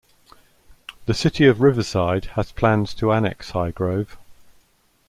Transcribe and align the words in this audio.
The 1.05 1.13
City 1.13 1.45
of 1.45 1.61
Riverside 1.61 2.25
has 2.33 2.51
plans 2.51 2.95
to 2.95 3.11
annex 3.13 3.51
Highgrove. 3.51 4.17